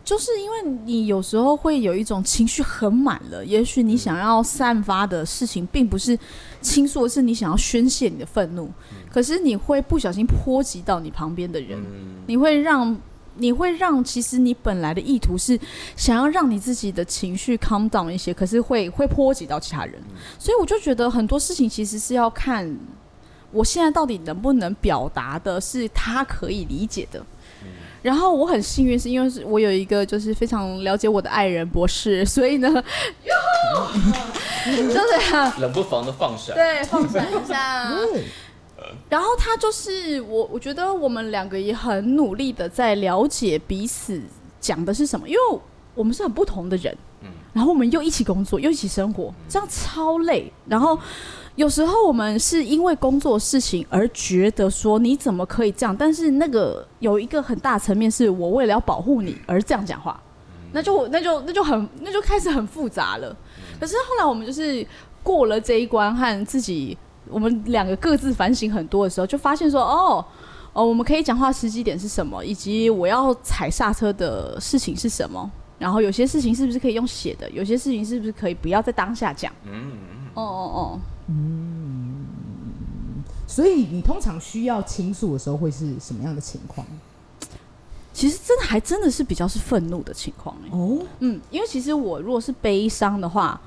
[0.05, 6.19] 嗯就是因为你有时候会有一种情绪很满了，也许你想要散发的事情，并不是
[6.61, 8.71] 倾诉，是你想要宣泄你的愤怒，
[9.11, 12.23] 可是你会不小心波及到你旁边的人，嗯。
[12.27, 12.97] 你会让
[13.37, 15.59] 你会让其实你本来的意图是
[15.97, 19.95] 想要让你自己的情绪 calm down 一些，可是会会波及到其他人，
[20.39, 22.79] 所以我就觉得很多事情其实是要看
[23.51, 27.25] 我现在到底能不能表达的是他可以理解的。
[28.05, 32.69] 然后我很幸运，是因为是我有一个就是非常了解我的爱人博士， 所以呢，
[34.67, 36.55] 就是啊冷不防的放闪。
[36.55, 38.23] 对放闪一下，嗯
[39.09, 44.21] 然后他就是我，我觉得我们两个也很努力的在了解彼此
[44.61, 45.41] 讲的是什么，因为
[45.95, 50.53] 我们是很不同的人，嗯然后我们又一起工作，又一起生活，这样超累。
[50.69, 50.99] 然后
[51.57, 60.21] 有时候我们是因为工作事情而觉得说你怎么可以这样，但是那个有一个很大层面是我为了要保护你而这样讲话，
[60.73, 63.37] 那就那就那就很那就开始很复杂了。
[63.79, 64.87] 可是后来我们就是
[65.23, 66.97] 过了这一关和自己，
[67.29, 70.25] 我们两个各自反省很多的时候，就发现说哦。
[70.77, 75.49] 哦，我们可以讲话时机点是什么，以及我要踩刹车的事情是什么。
[75.79, 79.53] 然后有些事情是不是可以用写的，有些事情是不是可以不要在当下讲？
[79.65, 79.93] 嗯
[80.35, 81.01] 哦哦哦，
[83.47, 86.87] 所以你通常需要倾诉的时候会是什么样的情况？
[88.13, 90.69] 其实真的还真的是比较是愤怒的情况哎。
[90.71, 93.61] 哦，嗯，因为其实我如果是悲伤的话，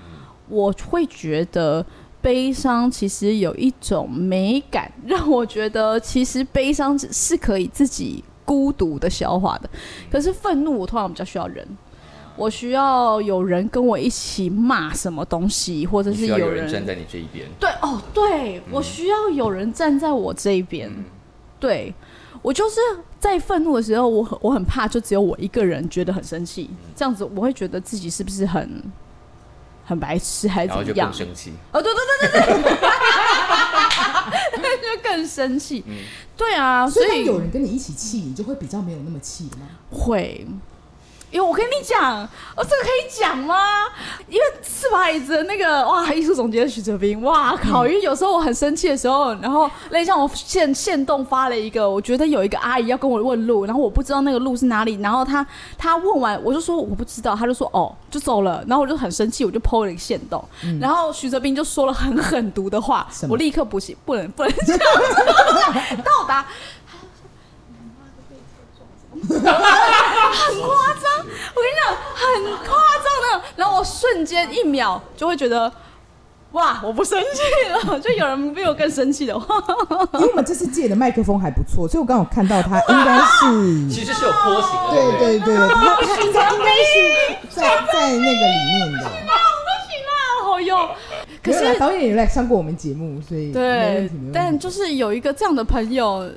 [0.47, 1.85] 我会觉得
[2.21, 9.69] 悲伤其实有一种美感，让我觉得其实悲伤是可以自己孤独的消化的。
[10.09, 11.67] 可是愤怒，我通常比较需要人。
[12.37, 17.47] 我需要有人跟我一起骂什么东西，或者你需要有人人站在你这一边。
[17.59, 20.89] 对哦，对、我需要有人站在我这一边。
[21.59, 21.91] 对
[22.43, 22.79] 我就是
[23.19, 28.83] 在愤怒的时候，我很我很怕，就只有我一个人觉得很生气，这样子我会觉得自己是不是很
[29.83, 31.27] 很白痴还是怎么样然后就更？
[31.27, 32.41] 生气，哦，对对对对
[34.61, 35.83] 对，就更生气。
[36.37, 39.67] 对啊，所以所以有人跟你一起气，你就会比较没有那么气吗？
[39.89, 40.45] 会。
[41.29, 42.23] 因为我跟你讲，
[42.55, 43.55] 哦，这个可以讲吗？
[44.29, 47.85] 因为四把椅子的那个哇，艺术总监徐哲斌，哇靠！
[47.85, 55.45] 因为有时候我很生气的时候，然后类似像我现现动发了一个，我觉得有一个阿姨要跟我问路，然后我不知道那个路是哪里，然后她
[55.77, 60.43] 她问完，我就说我不知道，她就说哦，就走了，然后我就很生气，我就 PO 了一个现动，
[60.79, 66.45] 然后徐哲斌就说了很狠毒的话我立刻不行，不能不能这样子 到达。
[69.21, 73.45] 很夸张，我跟你讲，很夸张的。
[73.55, 75.71] 然后我瞬间一秒就会觉得，
[76.51, 79.55] 哇，我不生气了，就有人比我更生气的话，
[80.13, 83.89] 因为我们这次借的麦克风还不错，所以我刚好看到他应该是。
[83.89, 85.55] 其实是有坡形的，对不对？
[85.55, 89.11] 对对，它它应该应该是在在那个里面的。
[90.43, 90.89] 好用。
[91.43, 96.27] 可是导演也来上过我们节目，所以对但就是有一个这样的朋友，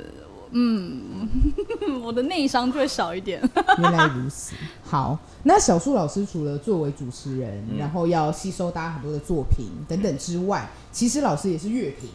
[0.53, 1.29] 嗯，
[2.03, 3.41] 我的内伤就会少一点。
[3.79, 4.55] 原来如此。
[4.83, 12.11] 好，那小树老师除了作为主持人，嗯然后要吸收大家很多的作品等等之外，其实老师也是乐评。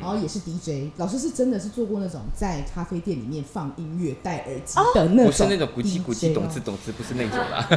[0.00, 7.68] 然后也是 DJ，老师是真的是做过那种在咖啡店里面放音乐、戴耳机的那种不是那种咕叽咕叽、懂字懂字，不是那种啦。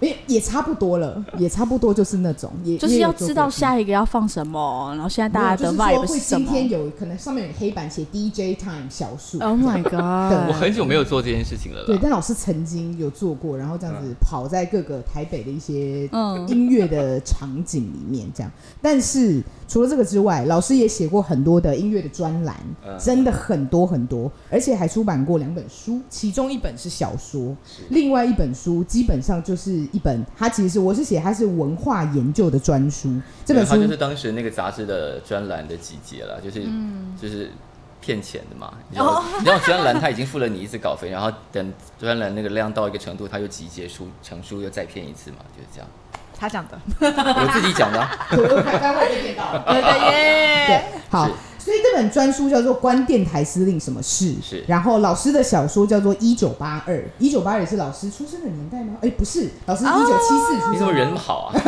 [0.00, 3.72] 也也差不多了，也差不多就是那种，也就是要知道下。
[3.82, 10.48] 一个要放什么，然后现在大家的没有就是说 vibe 会是什么今天有可能上面有黑板写 DJ time 小树，？Oh my god！
[10.48, 18.52] 我很久没有做这件事情了对，但老师曾经有做过，然后这样子跑在各个台北的一些嗯音乐的场景里面，这样。
[18.80, 22.54] 但是除了这个之外，老师也写过很多的音乐的专栏，
[22.86, 22.94] 嗯。
[22.98, 27.56] 真的很多很多，而且还出版过两本书，其中一本是小说，
[27.88, 37.16] 另外一本书基本上就是一本，它其实是我是写它是文化研究的专书，这本书就是当时那个杂志的专栏的集结了，就是嗯。
[37.18, 37.50] 就是
[38.02, 38.74] 骗钱的嘛。
[38.90, 45.88] 你知道， 你知道专栏他已经付了你一次稿费，然后等专栏那个量到一个程度，他又集结出成书，又再骗一次嘛，就是这样。
[46.42, 49.56] 他讲的，我自己讲的啊、 我刚刚被电到。
[49.72, 58.94] 对对耶对，好，所以这本专书叫做《关电台司令什么事》，是然后老师的小说叫做《一九八二》，一九八二也是老师出生的年代吗？
[59.02, 60.74] 哎，不是，老师一九七四出生。
[60.74, 61.56] 你怎么人好啊？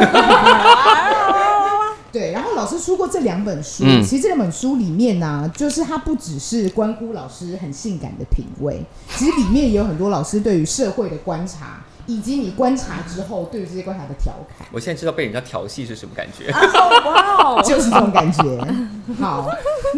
[2.11, 8.85] 对，然后老师出过这两本书，嗯其实这两本书里面呢、就是它不只是关乎老师很性感的品味，
[9.17, 14.67] 其实里面也有很多老师对于社会的观察，以及你观察之后对于这些观察的调侃。
[14.73, 16.51] 我现在知道被人家调戏是什么感觉。
[16.51, 17.63] 哇哦！
[17.65, 18.43] 就是这种感觉。
[19.21, 19.49] 好，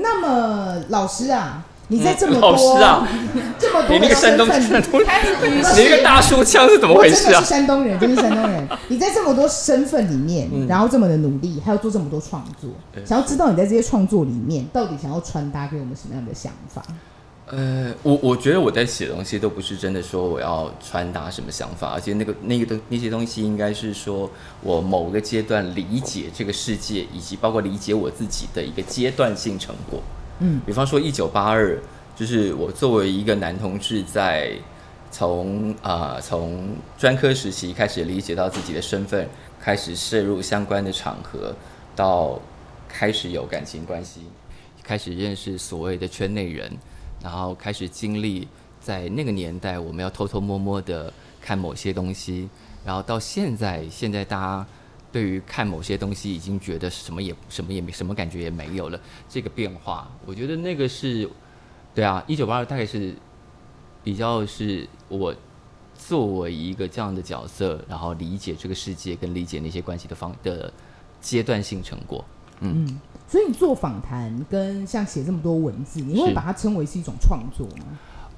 [0.02, 3.08] 那么老师啊，你在这么多、老师啊，
[3.58, 7.46] 这么多的你那个山东身份山东，开始语你那个大叔腔是怎么回事啊我真的是？
[7.46, 8.68] 山东人，真是山东人。
[8.88, 16.82] 你在这么多身份里面，嗯然后这么的努力，还要做这么多创作，对想要知道你在这些创作里面到底想要传达给我们什么样的想法？
[17.46, 24.30] 呃，我我觉得我在写东西都不是真的说我要传达什么想法，而且那个那个东那些东西应该是说
[24.62, 30.02] 我某个阶段理解这个世界，以及包括理解我自己的一个阶段性成果。
[30.40, 31.78] 嗯，比方说一九八二，
[32.16, 34.52] 就是我作为一个男同志在。
[35.08, 39.26] 从啊、从专科时期开始理解到自己的身份，
[39.58, 41.54] 开始摄入相关的场合，
[41.94, 42.38] 到
[42.86, 44.22] 开始有感情关系，
[44.82, 46.70] 开始认识所谓的圈内人，
[47.26, 48.46] 然后开始经历
[48.80, 52.48] 在那个年代我们要偷偷摸摸的看某些东西，
[52.84, 54.66] 然后到现在，现在大家
[55.10, 61.28] 对于看某些东西已经觉得什么也什么也没什么感觉也没有了，这个变化，我觉得那个是，
[61.96, 63.12] 对啊，一九八二大概是
[64.04, 65.34] 比较是我
[65.98, 70.72] 作为一个这样的角色，然后理解这个世界跟理解那些关系的方的
[71.20, 72.24] 阶段性成果。
[72.60, 77.84] 嗯，所以你做访谈跟像写这么多文字，你会把它称为是一种创作吗？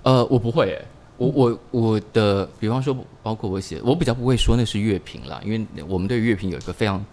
[0.02, 0.85] 呃，我不会诶，
[1.16, 7.04] 我我我的，比方说，包括我写，我比较不会说那是乐评啦，因为我们对乐评有一个非常，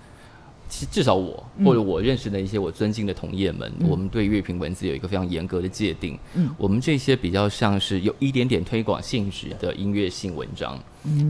[0.70, 6.18] 其至少我或者我认识的一些我尊敬的同业们，我们对乐评文字有一个非常严格的界定。
[6.34, 10.80] 嗯我们这些比较像是有一点点推广性质的音乐性文章，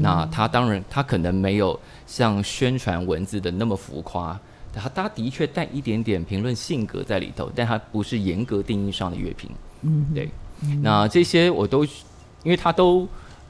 [0.01, 4.39] 那它当然它可能没有像宣传文字的那么浮夸。
[4.75, 9.49] 它它的确带一点点评论性格在里头，但他不是严格定义上的乐评。
[9.81, 10.29] 嗯，对，
[10.81, 11.85] 那这些我都，
[12.43, 13.07] 因为他都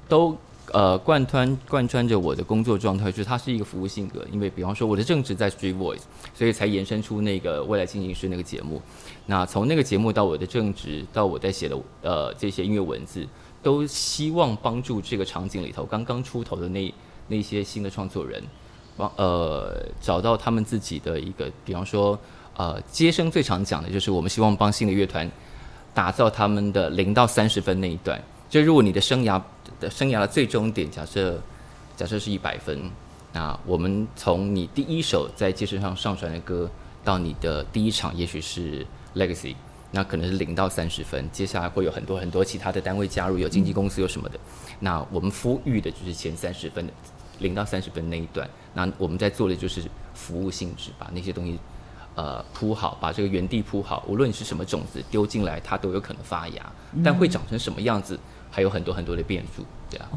[0.08, 0.38] 都
[0.72, 4.26] 呃贯穿贯穿着我的工作状态，就是它是一个服务性格。
[4.32, 6.02] 因为比方说我的正职在 Street Voice，
[6.34, 8.82] 所以才延伸出那个未来进行式那个节目。
[9.26, 13.28] 那从那个节目到我的正职，到我在写的呃这些音乐文字，
[13.64, 16.94] 都希望帮助这个场景里头刚刚出头的那
[17.28, 18.44] 那些新的创作人，
[18.98, 22.18] 帮呃找到他们自己的一个，比方说
[22.56, 25.30] 呃接生最常讲的就是我们希望帮新的乐团
[25.94, 28.22] 打造他们的零到三十分那一段。
[28.50, 29.42] 就如果你的生涯
[29.80, 31.42] 的生涯的最终点，假设
[31.98, 32.90] 假设是一百分，
[33.34, 36.70] 那我们从你第一首在街声上上传的歌，
[37.04, 39.56] 到你的第一场，也许是 Legacy，
[39.92, 44.40] 那可能是零到三十分，接下来会有很多很多其他的单位加入，有经纪公司有什么的，
[44.80, 46.94] 那我们呼吁的就是前三十分的
[47.40, 49.82] 零到三十分那一段，那我们在做的就是
[50.14, 51.60] 服务性质，把那些东西。
[52.18, 56.64] 呃，铺好，把这个原地铺好，无论你是什么种子丢进来，它都有可能发芽，
[57.04, 58.18] 但会长成什么样子，
[58.50, 60.08] 还有很多很多的变数，对啊。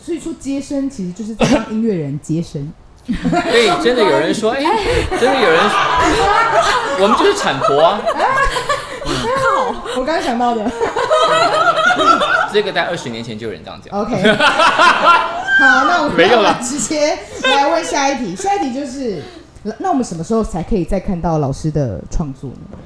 [0.00, 2.72] 所以说接生其实就是在帮音乐人接生。
[3.04, 4.62] 对，真的有人说， 哎、
[5.18, 5.60] 真的有人，
[7.00, 8.00] 我们就是产婆啊。
[9.96, 10.70] 我刚刚想到的。
[12.52, 14.00] 这个在二十年前就有人这样讲。
[14.00, 14.22] OK，
[15.60, 18.34] 好，那我们没有啦直接来问下一题。
[18.34, 19.22] 下一题就是，
[19.78, 22.78] 那我们什么时候才可以再看到老师的创作呢？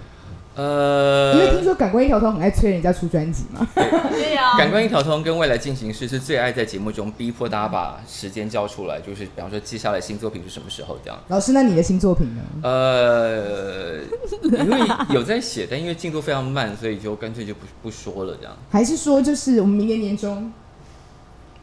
[0.56, 3.66] 呃因为听呃，说感官一条通很爱催人家出专辑嘛。
[3.74, 11.18] 对呀、 感官一条通跟未来进行式是最爱在节目中逼迫大家把时间交出来，就是比方说接下来新作品是什么时候这样。
[11.28, 12.42] 老师，那你的新作品呢？
[12.62, 13.98] 呃，
[14.42, 14.78] 因为
[15.10, 20.52] 有在写，但因为进度非常慢，所以就干脆就不不说了，这样还是说就是我们明年年中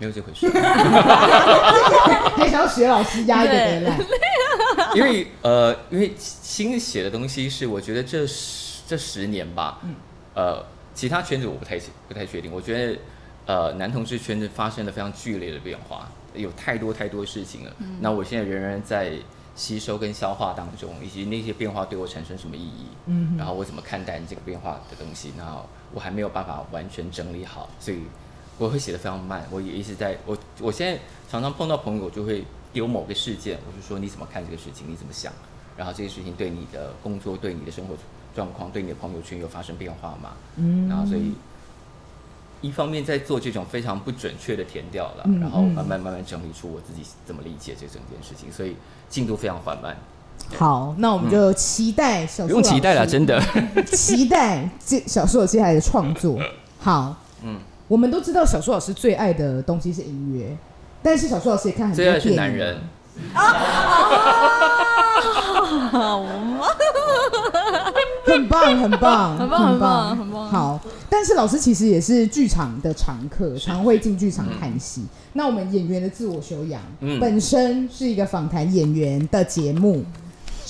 [0.02, 0.50] 没有这回事。
[2.36, 4.00] 还想要学老师压一个 d 来？
[4.96, 9.80] 因为呃，因为新写的东西是我觉得这十这十年吧，
[10.34, 12.52] 呃，其他圈子我不太不太确定。
[12.52, 13.00] 我觉得
[13.46, 17.72] 呃，男同志圈子发生了非常剧烈的变化，有太多太多事情了。
[18.00, 19.14] 那我现在仍然在
[19.56, 28.00] 吸收跟消化当中，以及那些变化对我产生什么意义，嗯然后我怎么看待这个变化的东西，那我还没有办法完全整理好，所以
[28.66, 29.46] 我会写的非常慢。
[29.52, 35.34] 我也一直在我我现在常常碰到朋友，我就会丢某个事件，我就说你怎么看这个事情，你怎么想？
[35.78, 37.96] 然后这个事情对你的工作、对你的生活
[38.36, 40.34] 状况、对你的朋友圈有发生变化吗？
[40.58, 41.34] 嗯然后所以
[42.62, 48.76] 一方面在做这种非常不准确的填掉了，嗯然后嗯慢慢慢慢整理出我自己怎么理解这整件事情，所以
[49.10, 49.98] 进度非常缓慢。
[50.58, 53.42] 好，那我们就期待小树不用期待了，真的。
[53.88, 56.38] 期待这小树接下来的创作。
[56.80, 57.60] 好，嗯，
[57.92, 60.56] 我们都知道小树老师最爱的东西是音乐，
[61.04, 62.78] 但是小树老师也看很多最爱是电影男人。
[68.24, 75.04] 很棒，很棒，很棒很棒很棒好，但是老师其实也是剧场的常客，常会进剧场看戏。
[75.34, 80.06] 那我们演员的自我修养，嗯本身是一个访谈演员的节目。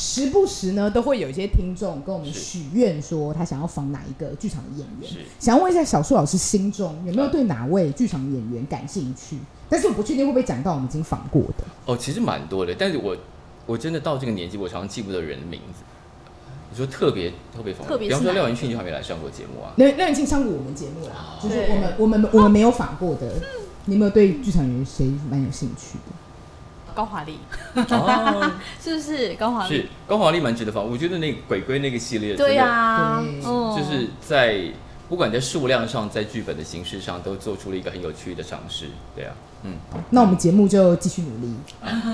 [0.01, 5.25] 时不时呢，都会有一些听众跟我们是许愿说，他想要访哪一个剧场的演员。
[5.39, 9.37] 想要问一下小树老师，心中有没有对哪位剧场演员感兴趣？
[9.69, 11.63] 但是我不确定会不会讲到我们已经访过的。
[11.85, 13.15] 哦，其实蛮多的，但是我
[13.67, 15.83] 我真的到这个年纪，我常常记不得人的名字。
[16.71, 19.73] 你说特别特别访特别比方说廖云庆就还没来上过节目啊。
[19.75, 23.33] 廖廖云庆上过我们节目啦，就是我们我们我们没有访过的。
[23.85, 26.13] 你有没有对剧场演员谁蛮有兴趣的？
[26.93, 27.37] 高华丽。
[27.75, 28.51] 哦，
[28.83, 29.33] 是不是？
[29.35, 29.75] 高华丽？
[29.75, 34.71] 是高华丽蛮值得放，我觉得那鬼鬼那个系列，对呀、就是在
[35.09, 38.85] 不管在数量上，在剧本的形式上，都做出了一个很有趣的尝试。
[39.15, 39.73] 对啊，嗯，
[40.09, 41.53] 那我们节目就继续努力，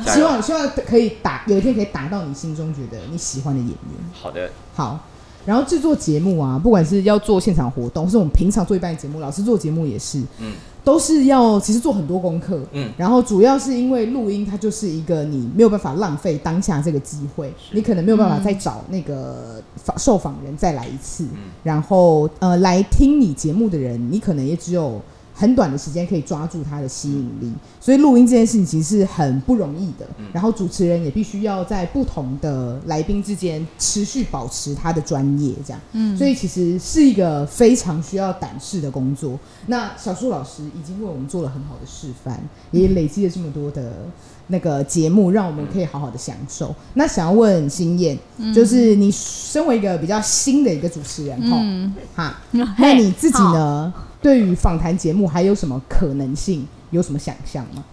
[0.07, 3.77] 希望希望可以打有一天可以打到你心中觉得你喜欢的演员。
[4.13, 4.99] 好的，好，
[5.45, 10.53] 然后制作节目啊，不管是要做现场活动，或是我们平常做一般的节目，老师做节目也是，嗯
[10.87, 12.89] 都是要其实做很多功课，嗯。
[12.95, 21.51] 然后主要是因为录音它就是一个你没有办法浪费当下这个机会，你可能没有办法再找那个访受访人再来一次，嗯。
[21.61, 25.01] 然后呃来听你节目的人，你可能也只有
[25.39, 30.07] 很短的时间可以抓住他的吸引力，所以录音这件事情其实是很不容易的。
[30.17, 35.79] 嗯然后主持人也必须要在不同的来宾之间持续保持他的专业，这样。
[35.93, 39.39] 嗯所以其实是一个非常需要胆识的工作。
[39.67, 43.93] 那小树老师已经为我们做了很好的示范，也累积了这么多的
[44.47, 46.75] 那个节目，让我们可以好好的享受。
[46.95, 48.17] 那想要问新燕，
[48.55, 53.37] 就是你身为一个比较新的一个主持人哈，嗯，哈，那那你自己？
[53.53, 53.93] 呢？
[54.21, 56.67] 对于访谈节目还有什么可能性？
[56.91, 57.83] 有什么想象吗？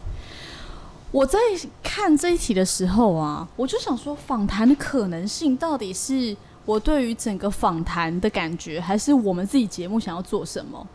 [1.11, 1.39] 我在
[1.83, 10.87] 看这一题的时候啊，我就想说，访谈的可能性到底是我对于整个访谈的感觉，还是我们自己节目想要做什么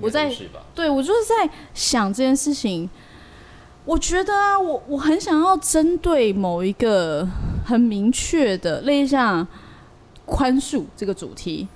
[0.00, 0.32] 我在？
[0.74, 2.88] 对我就是在想这件事情。
[3.84, 7.28] 我觉得啊，我我很想要针对某一个
[7.66, 9.46] 很明确的，类似像
[10.24, 11.68] 宽恕这个主题，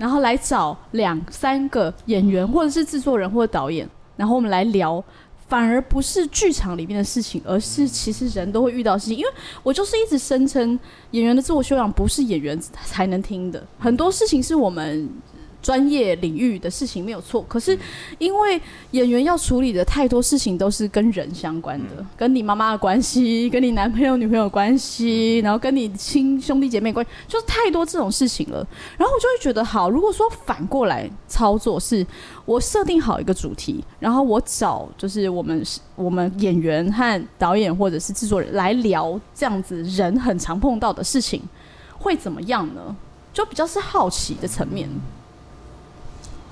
[0.00, 5.04] 然后来找两三个演员或者是制作人或者导演，然后我们来聊。
[5.46, 9.18] 反而不是剧场里面的事情，而是其实人都会遇到事情。
[9.18, 9.30] 因为
[9.64, 10.78] 我就是一直声称
[11.10, 15.10] 演员的自我修养不是演员才能听的，很多事情是我们。
[15.62, 17.78] 专业领域的事情没有错，可是
[18.18, 18.60] 因为
[18.92, 28.66] 演员要处理的太多事情都是跟人相关的，跟你妈妈的关系，跟你男朋友女朋友关系，然后跟你亲兄弟姐妹关系，就是太多这种事情了。
[28.96, 32.06] 然后我就会觉得，好，如果说反过来操作，是
[32.44, 35.62] 我设定好一个主题，然后我找就是我们
[35.94, 41.42] 我们演员和导演或者是制作人来聊这样子人很常碰到的事情，
[41.98, 42.96] 会怎么样呢？
[43.32, 44.88] 就比较是好奇的层面。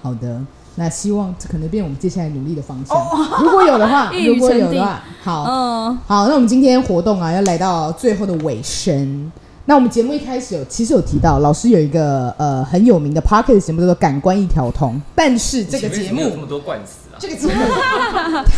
[0.08, 0.40] 好的，
[0.76, 2.96] 那希望这可能变我们接下来努力的方向。
[3.42, 9.30] 如果有的话， 如果有的话，好，嗯，好，那我们今天活动啊，要来到最后的尾声。
[9.66, 17.52] 那我们节目一开始有其实有提到，老师有一个呃很有名的 p o c k e t 节目叫做《感官一条通》，但是这个节目这么多冠词啊，这个节目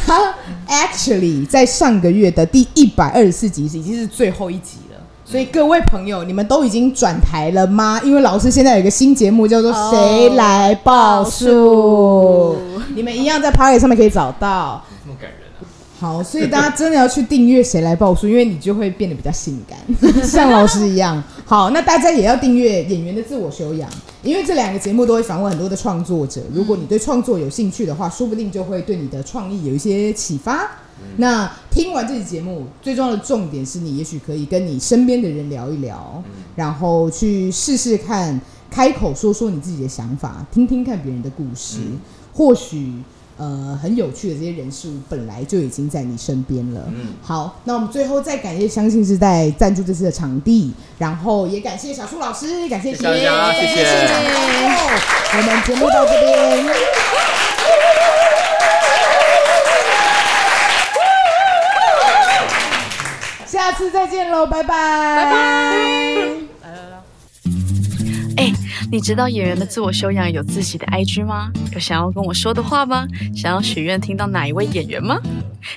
[0.06, 0.32] 它
[0.68, 4.76] actually 在上个月的第一百二十四集已经是最后一集。
[5.30, 8.00] 所以各位朋友，你们都已经转台了吗？
[8.02, 12.56] 因为老师现在有一个新节目叫做《谁来报数》，
[12.96, 14.84] 你们一样在 p a r t y 上面可以找到。
[15.04, 15.62] 这么感人啊！
[16.00, 19.78] 好，所以大家真的要去订阅《谁来报数》，因为你就会变得比较性感，
[20.26, 21.22] 像老师一样。
[21.44, 23.88] 好，那大家也要订阅《演员的自我修养》，
[24.24, 26.40] 因为这两个节目都会访问很多的创作者。
[26.52, 30.68] 如果你对创作有兴趣的话，说不定就会对你的创意有一些启发。
[31.16, 36.22] 那听完这期节目，最重要的重点是你也许可以跟你身边的人聊一聊，
[36.56, 38.40] 然后去试试看，
[38.70, 41.78] 开口说说你自己的想法，听听看别人的故事，
[42.32, 42.92] 或许
[43.36, 46.88] 呃很有趣的这些人事物本来就已经在你身边了。
[47.22, 53.18] 好，那我们最后再感谢相信是在赞助这次的场地，然后也感谢小苏老师，感谢谢谢谢
[53.74, 53.90] 谢。
[55.32, 57.39] 我们节目到这边。
[63.70, 66.28] 下次再见喽，拜拜，拜拜。
[68.36, 68.52] 哎，
[68.90, 71.52] 你知道演员的自我修养有自己的 IG 吗？
[71.72, 73.06] 有想要跟我说的话吗？
[73.32, 75.20] 想要许愿听到哪一位演员吗？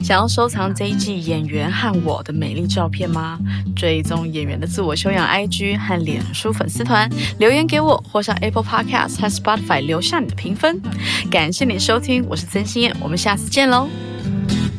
[0.01, 3.37] 想要收藏这一季演员和我的美丽照片吗？
[3.75, 10.81] 追踪演员的自我修养 IG 和脸书粉丝团，留言给我，或上 Apple Podcast 和 Spotify 留下你的评分。
[11.29, 13.87] 感谢你收听，我是曾心燕，我们下次见喽。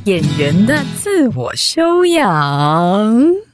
[0.04, 3.53] 演员的自我修养。